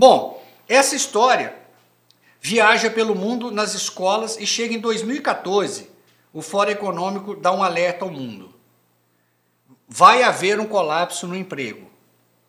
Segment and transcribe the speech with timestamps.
[0.00, 1.54] Bom, essa história
[2.40, 5.90] viaja pelo mundo nas escolas e chega em 2014.
[6.32, 8.50] O Fórum Econômico dá um alerta ao mundo.
[9.86, 11.86] Vai haver um colapso no emprego.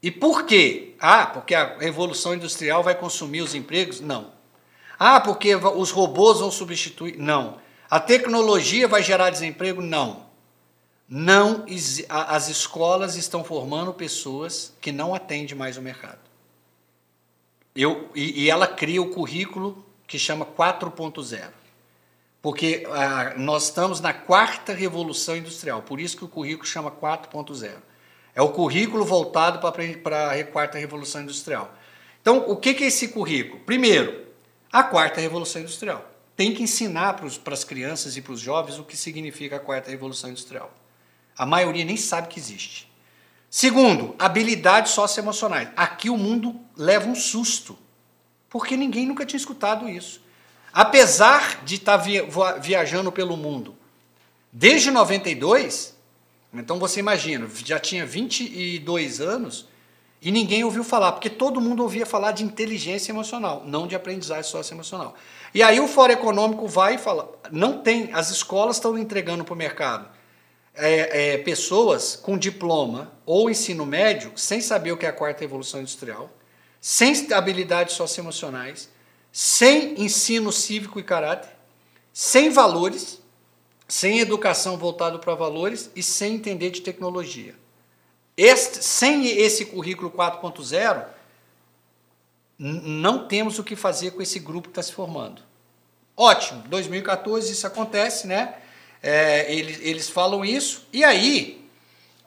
[0.02, 0.95] E por quê?
[0.98, 3.99] Ah, porque a revolução industrial vai consumir os empregos?
[3.99, 4.31] Não.
[4.98, 7.18] Ah, porque os robôs vão substituir?
[7.18, 7.58] Não.
[7.90, 9.81] A tecnologia vai gerar desemprego?
[9.81, 10.26] Não.
[11.05, 11.66] Não,
[12.08, 16.30] as escolas estão formando pessoas que não atendem mais o mercado.
[17.75, 21.49] Eu, e, e ela cria o currículo que chama 4.0.
[22.41, 27.71] Porque ah, nós estamos na quarta revolução industrial, por isso que o currículo chama 4.0.
[28.34, 31.73] É o currículo voltado para a quarta revolução industrial.
[32.21, 33.59] Então, o que, que é esse currículo?
[33.61, 34.25] Primeiro,
[34.72, 36.09] a quarta revolução industrial.
[36.35, 39.91] Tem que ensinar para as crianças e para os jovens o que significa a quarta
[39.91, 40.73] revolução industrial.
[41.38, 42.91] A maioria nem sabe que existe.
[43.53, 45.67] Segundo, habilidades socioemocionais.
[45.75, 47.77] Aqui o mundo leva um susto,
[48.49, 50.21] porque ninguém nunca tinha escutado isso.
[50.71, 53.75] Apesar de estar tá viajando pelo mundo
[54.53, 55.94] desde 92,
[56.53, 59.67] então você imagina, já tinha 22 anos
[60.22, 64.49] e ninguém ouviu falar, porque todo mundo ouvia falar de inteligência emocional, não de aprendizagem
[64.49, 65.13] socioemocional.
[65.53, 69.53] E aí o Fórum Econômico vai e fala: não tem, as escolas estão entregando para
[69.53, 70.20] o mercado
[70.73, 75.41] é, é, pessoas com diploma ou ensino médio sem saber o que é a quarta
[75.41, 76.30] revolução industrial,
[76.80, 78.89] sem habilidades socioemocionais,
[79.31, 81.50] sem ensino cívico e caráter,
[82.13, 83.22] sem valores,
[83.88, 87.56] sem educação voltada para valores e sem entender de tecnologia.
[88.35, 91.06] Este, sem esse currículo 4.0,
[92.58, 95.41] não temos o que fazer com esse grupo que está se formando.
[96.16, 98.61] Ótimo, 2014 isso acontece, né?
[99.02, 101.67] É, eles, eles falam isso, e aí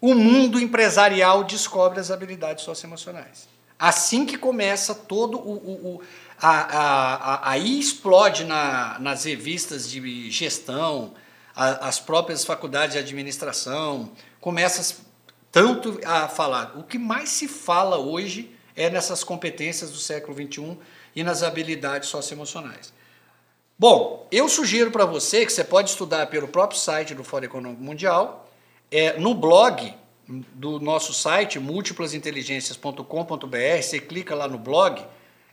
[0.00, 3.48] o mundo empresarial descobre as habilidades socioemocionais.
[3.78, 5.52] Assim que começa todo o.
[5.52, 6.02] o, o
[6.38, 11.14] a, a, a, aí explode na, nas revistas de gestão,
[11.54, 14.96] as próprias faculdades de administração, começa
[15.52, 16.76] tanto a falar.
[16.76, 20.76] O que mais se fala hoje é nessas competências do século XXI
[21.14, 22.92] e nas habilidades socioemocionais.
[23.76, 27.82] Bom, eu sugiro para você que você pode estudar pelo próprio site do Fórum Econômico
[27.82, 28.48] Mundial,
[28.88, 29.92] é, no blog
[30.28, 35.04] do nosso site, múltiplasinteligências.com.br, você clica lá no blog,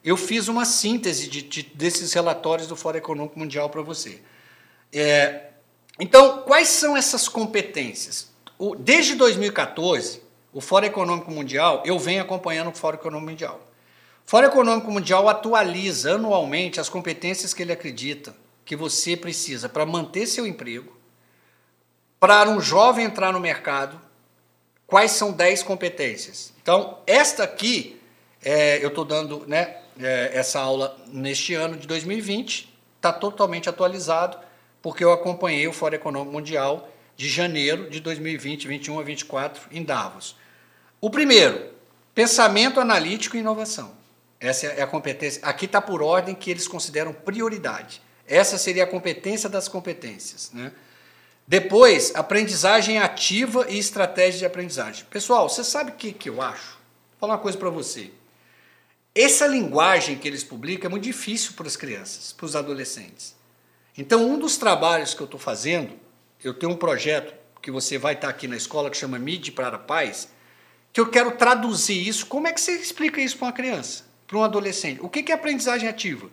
[0.06, 4.22] eu fiz uma síntese de, de, desses relatórios do Fórum Econômico Mundial para você.
[4.94, 5.48] É,
[6.00, 8.32] então, quais são essas competências?
[8.60, 10.22] O, desde 2014,
[10.54, 13.60] o Fórum Econômico Mundial, eu venho acompanhando o Fórum Econômico Mundial.
[14.32, 18.34] Fórum Econômico Mundial atualiza anualmente as competências que ele acredita
[18.64, 20.96] que você precisa para manter seu emprego,
[22.18, 24.00] para um jovem entrar no mercado,
[24.88, 26.54] quais são 10 competências.
[26.62, 28.00] Então, esta aqui,
[28.42, 34.38] é, eu estou dando né, é, essa aula neste ano de 2020, está totalmente atualizado,
[34.82, 36.88] porque eu acompanhei o Fórum Econômico Mundial
[37.18, 40.38] de janeiro de 2020, 21 a 24, em Davos.
[41.02, 41.70] O primeiro,
[42.16, 44.00] pensamento analítico e inovação.
[44.42, 45.40] Essa é a competência.
[45.46, 48.02] Aqui está por ordem que eles consideram prioridade.
[48.28, 50.50] Essa seria a competência das competências.
[50.52, 50.72] Né?
[51.48, 55.06] Depois, aprendizagem ativa e estratégia de aprendizagem.
[55.12, 56.72] Pessoal, você sabe o que, que eu acho?
[56.72, 58.10] Vou falar uma coisa para você.
[59.14, 63.36] Essa linguagem que eles publicam é muito difícil para as crianças, para os adolescentes.
[63.96, 65.94] Então, um dos trabalhos que eu estou fazendo,
[66.44, 69.76] eu tenho um projeto que você vai estar aqui na escola que chama MID para
[69.76, 70.30] a Paz,
[70.92, 72.26] que eu quero traduzir isso.
[72.26, 74.11] Como é que você explica isso para uma criança?
[74.32, 75.02] Para um adolescente.
[75.04, 76.30] O que é aprendizagem ativa?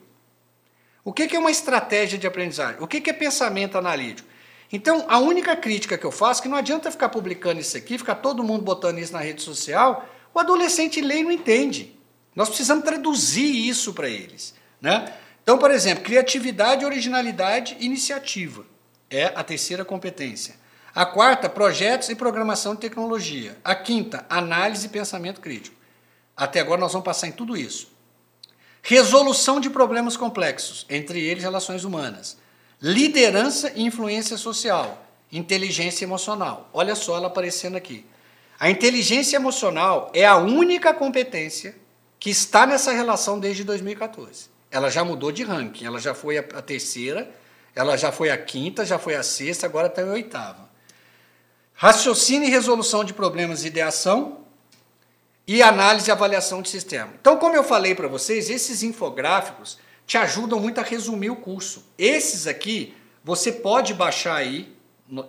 [1.05, 2.81] O que é uma estratégia de aprendizagem?
[2.81, 4.29] O que é pensamento analítico?
[4.73, 7.99] Então, a única crítica que eu faço é que não adianta ficar publicando isso aqui,
[7.99, 11.99] ficar todo mundo botando isso na rede social, o adolescente lê e não entende.
[12.37, 14.55] Nós precisamos traduzir isso para eles.
[14.81, 15.13] Né?
[15.43, 18.65] Então, por exemplo, criatividade, originalidade, iniciativa
[19.11, 20.55] é a terceira competência.
[20.95, 23.57] A quarta, projetos e programação de tecnologia.
[23.65, 25.78] A quinta, análise e pensamento crítico.
[26.39, 27.91] Até agora nós vamos passar em tudo isso.
[28.81, 32.39] Resolução de problemas complexos, entre eles relações humanas.
[32.81, 35.05] Liderança e influência social.
[35.33, 36.71] Inteligência emocional.
[36.73, 38.07] Olha só ela aparecendo aqui.
[38.59, 41.75] A inteligência emocional é a única competência
[42.21, 44.49] que está nessa relação desde 2014.
[44.71, 47.29] Ela já mudou de ranking, ela já foi a terceira,
[47.75, 50.69] ela já foi a quinta, já foi a sexta, agora está em oitava.
[51.75, 54.48] Raciocínio e resolução de problemas e ideação,
[55.49, 57.11] e análise e avaliação de sistema.
[57.19, 61.87] Então, como eu falei para vocês, esses infográficos te ajudam muito a resumir o curso.
[61.97, 64.77] Esses aqui você pode baixar aí,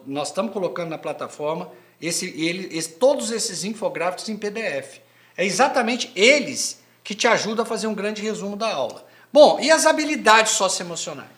[0.06, 1.72] nós estamos colocando na plataforma
[2.02, 5.00] esse, ele, esse, todos esses infográficos em PDF.
[5.38, 9.08] É exatamente eles que te ajuda a fazer um grande resumo da aula.
[9.32, 11.30] Bom, e as habilidades socioemocionais?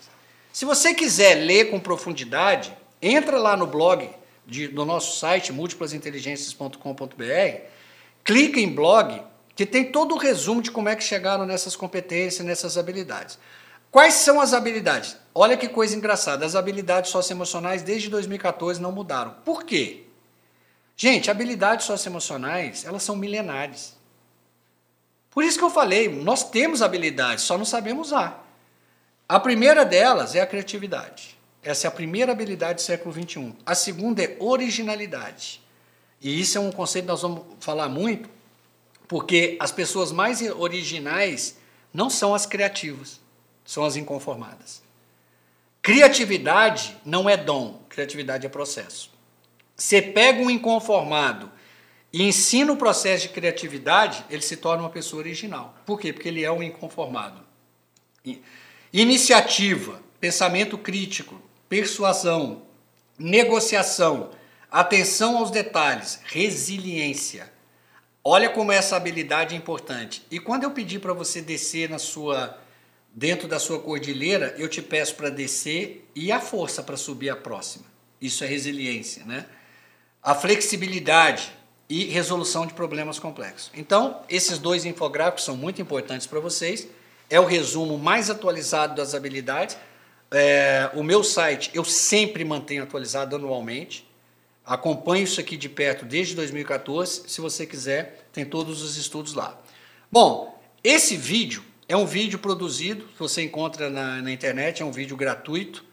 [0.51, 4.10] Se você quiser ler com profundidade, entra lá no blog
[4.45, 7.81] de, do nosso site, múltiplasinteligências.com.br,
[8.24, 9.22] clica em blog,
[9.56, 13.38] que tem todo o resumo de como é que chegaram nessas competências, nessas habilidades.
[13.92, 15.18] Quais são as habilidades?
[15.36, 19.36] Olha que coisa engraçada, as habilidades socioemocionais desde 2014 não mudaram.
[19.44, 20.04] Por quê?
[20.96, 23.96] Gente, habilidades socioemocionais, elas são milenares.
[25.30, 28.48] Por isso que eu falei, nós temos habilidades, só não sabemos usar.
[29.28, 31.38] A primeira delas é a criatividade.
[31.64, 33.56] Essa é a primeira habilidade do século XXI.
[33.66, 35.61] A segunda é originalidade.
[36.22, 38.30] E isso é um conceito que nós vamos falar muito,
[39.08, 41.58] porque as pessoas mais originais
[41.94, 43.20] não são as criativas,
[43.66, 44.82] são as inconformadas.
[45.82, 49.10] Criatividade não é dom, criatividade é processo.
[49.76, 51.52] Você pega um inconformado
[52.14, 55.76] e ensina o processo de criatividade, ele se torna uma pessoa original.
[55.86, 56.14] Por quê?
[56.14, 57.42] Porque ele é um inconformado.
[58.94, 62.62] Iniciativa, pensamento crítico, persuasão,
[63.18, 64.30] negociação,
[64.72, 67.52] atenção aos detalhes, resiliência.
[68.24, 70.26] Olha como essa habilidade é importante.
[70.32, 72.58] E quando eu pedir para você descer na sua
[73.14, 77.36] dentro da sua cordilheira, eu te peço para descer e a força para subir a
[77.36, 77.84] próxima.
[78.22, 79.46] Isso é resiliência, né?
[80.24, 81.52] A flexibilidade,
[81.92, 83.70] e resolução de problemas complexos.
[83.76, 86.88] Então, esses dois infográficos são muito importantes para vocês.
[87.30, 89.76] É o resumo mais atualizado das habilidades.
[90.32, 94.10] É, o meu site eu sempre mantenho atualizado anualmente.
[94.72, 97.24] Acompanho isso aqui de perto desde 2014.
[97.28, 99.62] Se você quiser, tem todos os estudos lá.
[100.10, 105.18] Bom, esse vídeo é um vídeo produzido, você encontra na, na internet, é um vídeo
[105.18, 105.84] gratuito,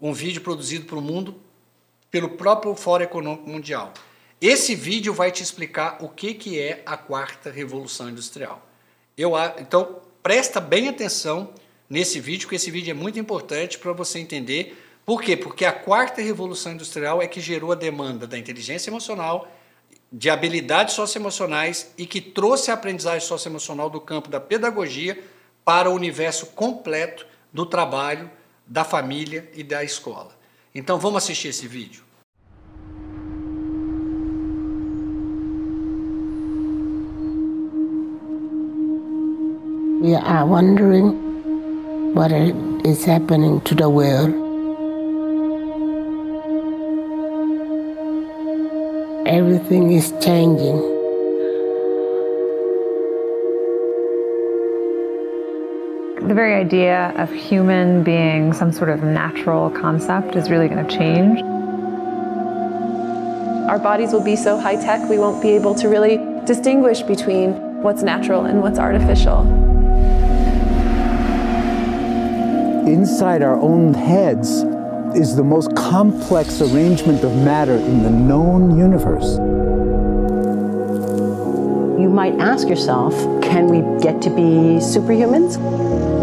[0.00, 1.42] um vídeo produzido para o mundo
[2.10, 3.92] pelo próprio Fórum Econômico Mundial.
[4.40, 8.66] Esse vídeo vai te explicar o que, que é a quarta revolução industrial.
[9.14, 11.52] Eu, então, presta bem atenção
[11.86, 14.74] nesse vídeo, porque esse vídeo é muito importante para você entender.
[15.04, 15.36] Por quê?
[15.36, 19.48] Porque a quarta revolução industrial é que gerou a demanda da inteligência emocional,
[20.12, 25.18] de habilidades socioemocionais e que trouxe a aprendizagem socioemocional do campo da pedagogia
[25.64, 28.30] para o universo completo do trabalho,
[28.66, 30.30] da família e da escola.
[30.74, 32.04] Então vamos assistir esse vídeo.
[40.02, 41.14] We are wondering
[42.14, 42.32] what
[42.84, 44.41] is happening to the world.
[49.26, 50.78] Everything is changing.
[56.26, 60.96] The very idea of human being some sort of natural concept is really going to
[60.96, 61.40] change.
[63.68, 67.52] Our bodies will be so high tech, we won't be able to really distinguish between
[67.82, 69.62] what's natural and what's artificial.
[72.92, 74.64] inside our own heads
[75.16, 79.36] is the most complex arrangement of matter in the known universe.
[82.00, 86.21] You might ask yourself, can we get to be superhumans?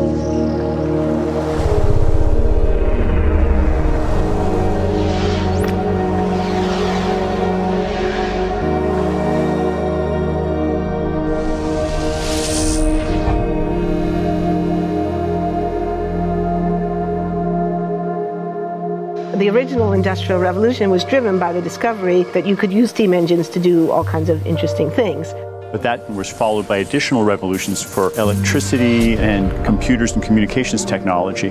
[20.10, 23.92] Industrial Revolution was driven by the discovery that you could use steam engines to do
[23.92, 25.34] all kinds of interesting things.
[25.72, 31.50] But that was followed by additional revolutions for electricity and computers and communications technology.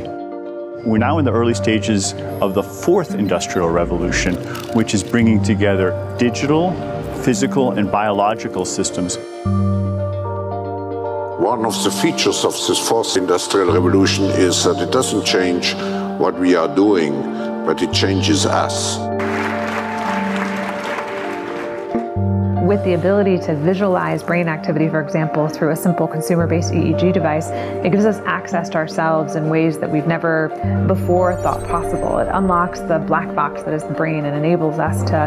[0.85, 4.35] We're now in the early stages of the fourth industrial revolution,
[4.75, 6.73] which is bringing together digital,
[7.23, 9.19] physical, and biological systems.
[11.39, 15.77] One of the features of this fourth industrial revolution is that it doesn't change
[16.19, 17.39] what we are doing,
[17.69, 18.97] but it changes us.
[22.67, 27.13] With the ability to visualize brain activity, for example, through a simple consumer based EEG
[27.13, 27.49] device,
[27.85, 30.49] it gives us access to ourselves in ways that we've never
[30.89, 32.19] before thought possible.
[32.21, 35.27] It unlocks the black box that is the brain and enables us to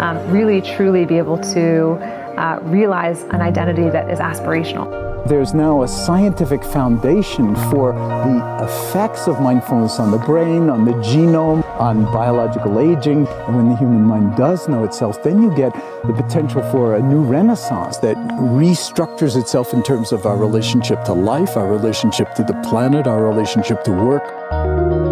[0.00, 1.98] um, really truly be able to
[2.40, 4.88] uh, realize an identity that is aspirational.
[5.26, 10.92] There's now a scientific foundation for the effects of mindfulness on the brain, on the
[10.92, 13.28] genome, on biological aging.
[13.28, 15.74] And when the human mind does know itself, then you get
[16.06, 21.12] the potential for a new renaissance that restructures itself in terms of our relationship to
[21.12, 24.24] life, our relationship to the planet, our relationship to work.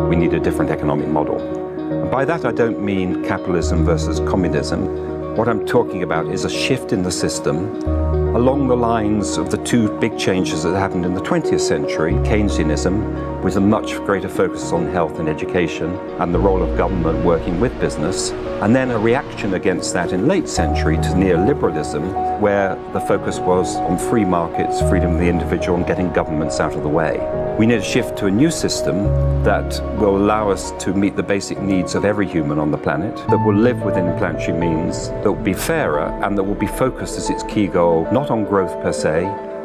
[0.08, 1.38] We need a different economic model.
[1.38, 5.17] And by that, I don't mean capitalism versus communism.
[5.38, 7.76] What I'm talking about is a shift in the system
[8.34, 13.40] along the lines of the two big changes that happened in the 20th century Keynesianism,
[13.44, 17.60] with a much greater focus on health and education, and the role of government working
[17.60, 23.00] with business, and then a reaction against that in late century to neoliberalism, where the
[23.02, 26.88] focus was on free markets, freedom of the individual, and getting governments out of the
[26.88, 27.37] way.
[27.58, 29.02] We need a shift to a new system
[29.42, 33.16] that will allow us to meet the basic needs of every human on the planet,
[33.16, 37.18] that will live within planetary means, that will be fairer, and that will be focused
[37.18, 39.24] as its key goal not on growth per se,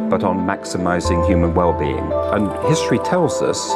[0.10, 2.12] but on maximizing human well being.
[2.34, 3.70] And history tells us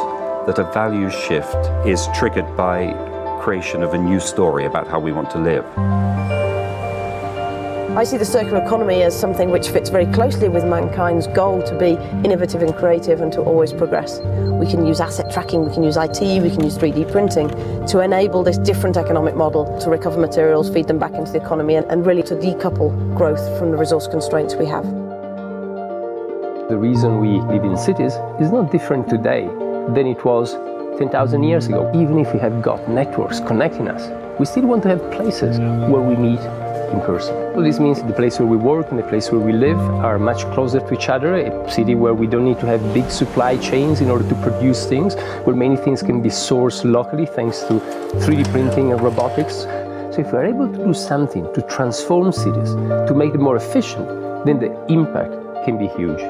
[0.48, 2.92] that a value shift is triggered by
[3.40, 6.47] creation of a new story about how we want to live.
[7.98, 11.76] I see the circular economy as something which fits very closely with mankind's goal to
[11.76, 14.20] be innovative and creative and to always progress.
[14.20, 17.48] We can use asset tracking, we can use IT, we can use 3D printing
[17.88, 21.74] to enable this different economic model to recover materials, feed them back into the economy,
[21.74, 24.84] and, and really to decouple growth from the resource constraints we have.
[26.68, 29.46] The reason we live in cities is not different today
[29.96, 30.54] than it was
[30.98, 31.90] 10,000 years ago.
[31.96, 36.00] Even if we have got networks connecting us, we still want to have places where
[36.00, 36.38] we meet
[36.90, 37.34] in person.
[37.54, 40.18] So this means the place where we work and the place where we live are
[40.18, 43.56] much closer to each other, a city where we don't need to have big supply
[43.56, 45.14] chains in order to produce things,
[45.44, 47.74] where many things can be sourced locally thanks to
[48.24, 49.66] 3D printing and robotics.
[50.12, 52.74] So if we're able to do something to transform cities,
[53.08, 54.06] to make them more efficient,
[54.44, 55.32] then the impact
[55.64, 56.20] can be huge.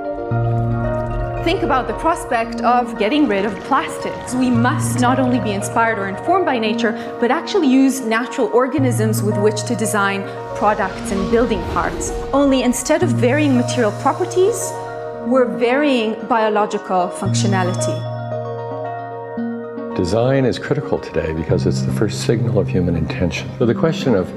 [1.44, 4.34] Think about the prospect of getting rid of plastics.
[4.34, 9.22] We must not only be inspired or informed by nature, but actually use natural organisms
[9.22, 10.20] with which to design
[10.58, 12.10] products and building parts.
[12.32, 14.70] Only instead of varying material properties,
[15.24, 17.96] we're varying biological functionality.
[19.96, 23.48] Design is critical today because it's the first signal of human intention.
[23.58, 24.28] So the question of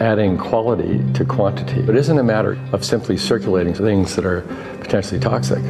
[0.00, 4.42] adding quality to quantity, it isn't a matter of simply circulating things that are
[4.80, 5.62] potentially toxic.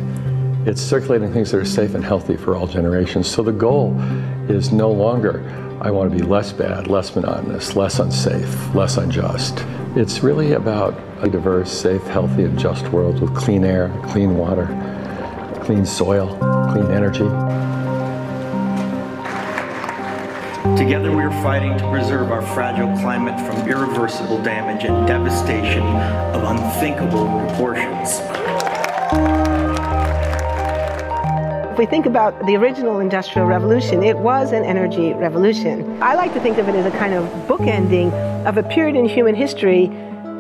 [0.67, 3.29] It's circulating things that are safe and healthy for all generations.
[3.29, 3.99] So the goal
[4.49, 5.43] is no longer,
[5.81, 9.65] I want to be less bad, less monotonous, less unsafe, less unjust.
[9.95, 14.67] It's really about a diverse, safe, healthy, and just world with clean air, clean water,
[15.63, 16.37] clean soil,
[16.73, 17.29] clean energy.
[20.77, 25.83] Together we are fighting to preserve our fragile climate from irreversible damage and devastation
[26.35, 28.38] of unthinkable proportions.
[31.79, 36.03] If we think about the original Industrial Revolution, it was an energy revolution.
[36.03, 38.13] I like to think of it as a kind of bookending
[38.47, 39.87] of a period in human history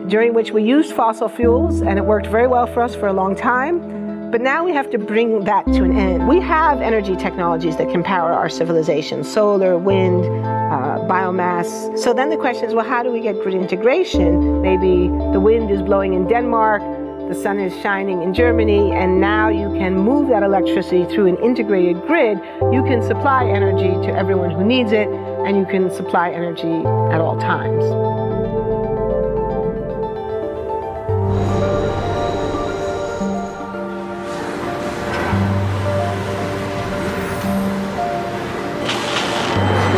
[0.08, 3.12] during which we used fossil fuels and it worked very well for us for a
[3.12, 4.32] long time.
[4.32, 6.26] But now we have to bring that to an end.
[6.26, 11.96] We have energy technologies that can power our civilization solar, wind, uh, biomass.
[11.96, 14.60] So then the question is well, how do we get grid integration?
[14.60, 16.82] Maybe the wind is blowing in Denmark,
[17.28, 21.36] the sun is shining in Germany, and now you can move that electricity through an
[21.36, 22.38] integrated grid.
[22.72, 26.78] You can supply energy to everyone who needs it, and you can supply energy
[27.12, 27.84] at all times.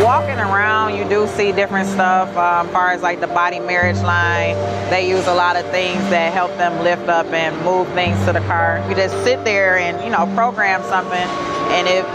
[0.03, 2.29] walking around, you do see different stuff.
[2.29, 4.55] Um, as far as like the body marriage line,
[4.89, 8.33] they use a lot of things that help them lift up and move things to
[8.33, 8.83] the car.
[8.89, 11.27] You just sit there and you know program something,
[11.75, 12.05] and if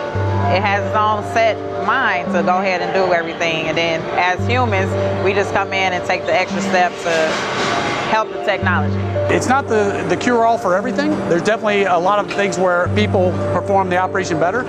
[0.54, 1.56] it has its own set
[1.86, 4.90] mind to go ahead and do everything, and then as humans,
[5.24, 8.96] we just come in and take the extra steps to help the technology.
[9.34, 11.10] It's not the, the cure-all for everything.
[11.28, 14.62] There's definitely a lot of things where people perform the operation better,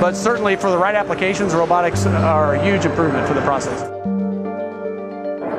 [0.00, 3.88] but certainly for the right applications, robotics are a huge improvement for the process.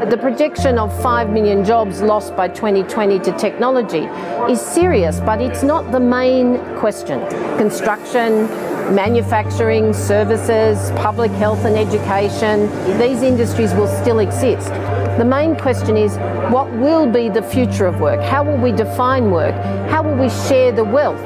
[0.09, 4.05] The projection of 5 million jobs lost by 2020 to technology
[4.51, 7.19] is serious, but it's not the main question.
[7.57, 8.47] Construction,
[8.95, 14.71] manufacturing, services, public health and education, these industries will still exist.
[15.17, 16.15] The main question is
[16.53, 18.21] what will be the future of work?
[18.21, 19.53] How will we define work?
[19.89, 21.19] How will we share the wealth?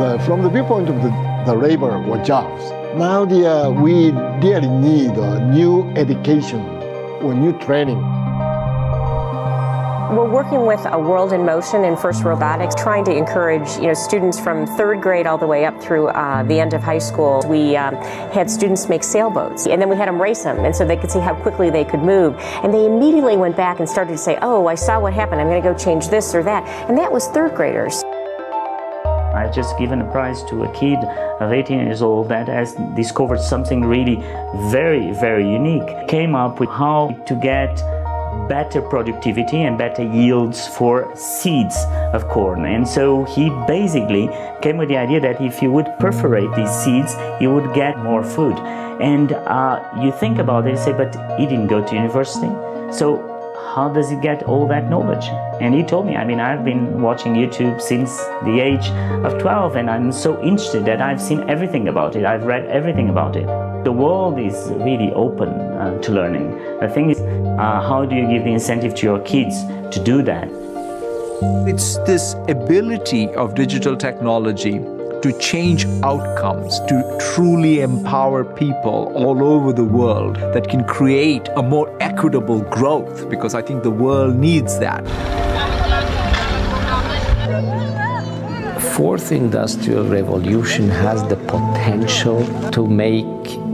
[0.00, 1.10] The, from the viewpoint of the,
[1.46, 6.60] the labor or jobs, now the, uh, we really need a new education
[7.22, 8.23] or new training.
[10.14, 13.94] We're working with a World in Motion and First Robotics, trying to encourage you know
[13.94, 17.42] students from third grade all the way up through uh, the end of high school.
[17.48, 17.96] We um,
[18.30, 21.10] had students make sailboats, and then we had them race them, and so they could
[21.10, 22.36] see how quickly they could move.
[22.62, 25.40] And they immediately went back and started to say, "Oh, I saw what happened.
[25.40, 28.04] I'm going to go change this or that." And that was third graders.
[29.34, 30.98] I just given a prize to a kid
[31.40, 34.22] of 18 years old that has discovered something really
[34.70, 36.06] very, very unique.
[36.06, 37.82] Came up with how to get
[38.48, 41.76] better productivity and better yields for seeds
[42.12, 42.64] of corn.
[42.66, 44.28] And so he basically
[44.62, 48.22] came with the idea that if you would perforate these seeds, you would get more
[48.22, 48.58] food.
[49.00, 52.52] And uh, you think about it and say, but he didn't go to university.
[52.92, 53.34] So
[53.74, 55.26] how does he get all that knowledge?
[55.60, 58.88] And he told me, I mean, I've been watching YouTube since the age
[59.24, 62.24] of 12, and I'm so interested that I've seen everything about it.
[62.24, 63.46] I've read everything about it.
[63.84, 66.56] The world is really open uh, to learning.
[66.80, 67.18] The thing is,
[67.58, 69.62] uh, how do you give the incentive to your kids
[69.94, 70.48] to do that?
[71.68, 74.80] It's this ability of digital technology
[75.22, 81.62] to change outcomes, to truly empower people all over the world that can create a
[81.62, 85.04] more equitable growth, because I think the world needs that.
[88.96, 93.24] Fourth industrial revolution has the potential to make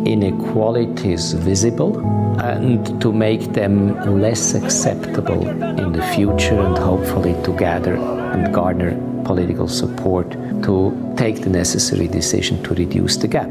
[0.06, 7.97] inequalities visible and to make them less acceptable in the future and hopefully to gather
[7.97, 10.30] and garner political support
[10.62, 13.50] to take the necessary decision to reduce the gap.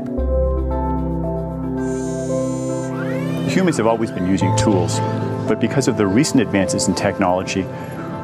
[3.50, 5.00] Humans have always been using tools,
[5.48, 7.64] but because of the recent advances in technology,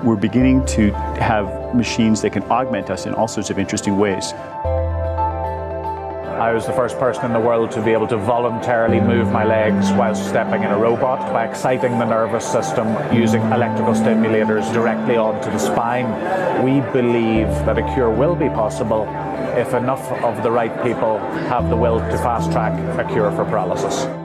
[0.03, 4.33] we're beginning to have machines that can augment us in all sorts of interesting ways.
[6.45, 9.43] I was the first person in the world to be able to voluntarily move my
[9.43, 15.17] legs while stepping in a robot by exciting the nervous system using electrical stimulators directly
[15.17, 16.05] onto the spine.
[16.63, 19.07] We believe that a cure will be possible
[19.57, 21.17] if enough of the right people
[21.49, 24.24] have the will to fast track a cure for paralysis.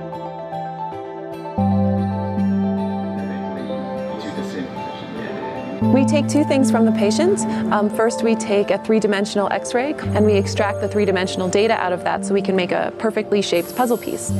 [5.92, 7.40] We take two things from the patient.
[7.72, 12.04] Um, first, we take a three-dimensional x-ray and we extract the three-dimensional data out of
[12.04, 14.30] that so we can make a perfectly shaped puzzle piece.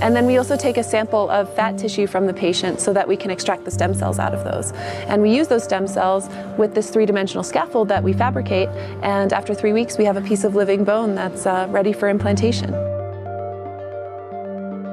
[0.00, 3.08] And then we also take a sample of fat tissue from the patient so that
[3.08, 4.70] we can extract the stem cells out of those.
[5.08, 8.68] And we use those stem cells with this three-dimensional scaffold that we fabricate
[9.02, 12.08] and after three weeks we have a piece of living bone that's uh, ready for
[12.08, 12.89] implantation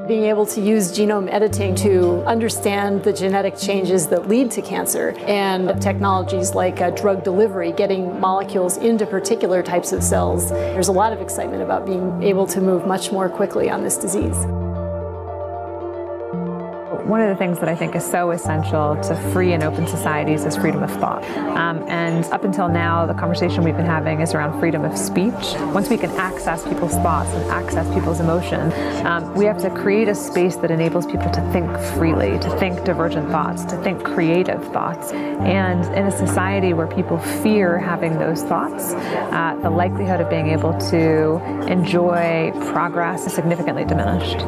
[0.07, 5.09] being able to use genome editing to understand the genetic changes that lead to cancer
[5.27, 10.49] and technologies like uh, drug delivery, getting molecules into particular types of cells.
[10.49, 13.97] There's a lot of excitement about being able to move much more quickly on this
[13.97, 14.37] disease.
[17.07, 20.43] One of the things that I think is so essential to free and open societies
[20.43, 21.23] is freedom of thought.
[21.55, 25.55] Um, and up until now, the conversation we've been having is around freedom of speech.
[25.73, 28.73] Once we can access people's thoughts and access people's emotions,
[29.05, 32.83] um, we have to create a space that enables people to think freely, to think
[32.83, 35.13] divergent thoughts, to think creative thoughts.
[35.13, 40.49] And in a society where people fear having those thoughts, uh, the likelihood of being
[40.49, 41.37] able to
[41.71, 44.45] enjoy progress is significantly diminished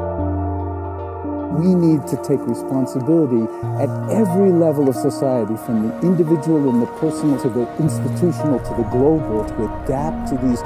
[1.60, 3.44] we need to take responsibility
[3.84, 8.74] at every level of society, from the individual and the personal to the institutional to
[8.76, 10.62] the global, to adapt to these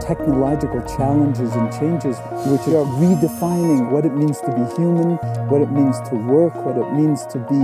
[0.00, 2.16] technological challenges and changes
[2.48, 5.16] which are redefining what it means to be human,
[5.48, 7.60] what it means to work, what it means to be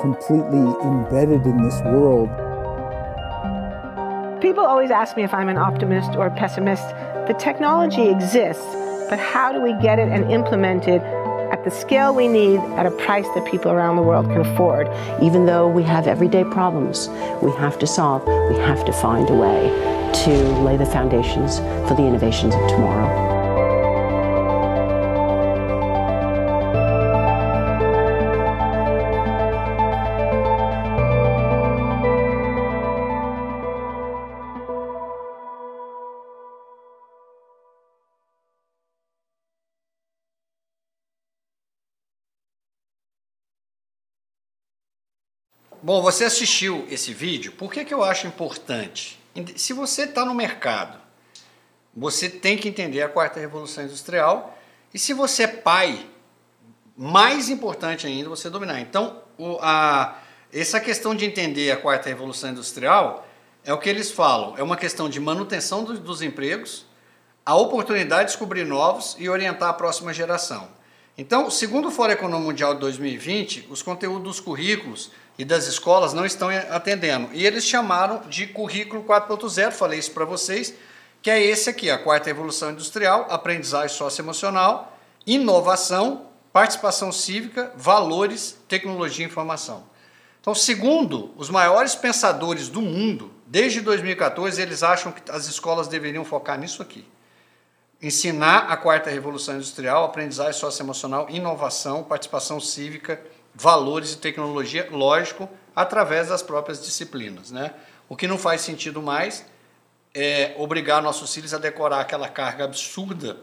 [0.00, 2.28] completely embedded in this world.
[4.40, 6.88] People always ask me if I'm an optimist or a pessimist.
[7.28, 8.66] The technology exists,
[9.08, 11.00] but how do we get it and implement it
[11.54, 14.88] at the scale we need at a price that people around the world can afford.
[15.22, 17.08] Even though we have everyday problems
[17.42, 19.68] we have to solve, we have to find a way
[20.24, 20.32] to
[20.64, 23.33] lay the foundations for the innovations of tomorrow.
[45.84, 49.20] Bom, você assistiu esse vídeo, por que, que eu acho importante?
[49.54, 50.98] Se você está no mercado,
[51.94, 54.58] você tem que entender a quarta revolução industrial,
[54.94, 56.06] e se você é pai,
[56.96, 58.80] mais importante ainda você dominar.
[58.80, 60.16] Então, o, a,
[60.50, 63.28] essa questão de entender a quarta revolução industrial
[63.62, 66.86] é o que eles falam, é uma questão de manutenção do, dos empregos,
[67.44, 70.66] a oportunidade de descobrir novos e orientar a próxima geração.
[71.16, 76.12] Então, segundo o Fórum Econômico Mundial de 2020, os conteúdos dos currículos e das escolas
[76.12, 77.28] não estão atendendo.
[77.32, 80.74] E eles chamaram de currículo 4.0, falei isso para vocês,
[81.20, 89.24] que é esse aqui, a quarta evolução industrial, aprendizagem socioemocional, inovação, participação cívica, valores, tecnologia
[89.24, 89.84] e informação.
[90.40, 96.24] Então, segundo os maiores pensadores do mundo, desde 2014, eles acham que as escolas deveriam
[96.24, 97.08] focar nisso aqui.
[98.02, 103.18] Ensinar a quarta revolução industrial, aprendizagem socioemocional, inovação, participação cívica,
[103.54, 107.50] valores e tecnologia, lógico, através das próprias disciplinas.
[107.50, 107.72] Né?
[108.08, 109.46] O que não faz sentido mais
[110.14, 113.38] é obrigar nossos filhos a decorar aquela carga absurda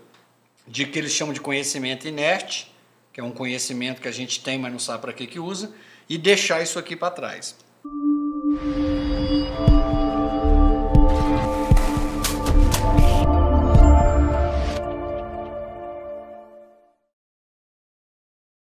[0.68, 2.72] de que eles chamam de conhecimento inerte,
[3.12, 5.74] que é um conhecimento que a gente tem, mas não sabe para que, que usa,
[6.08, 7.56] e deixar isso aqui para trás.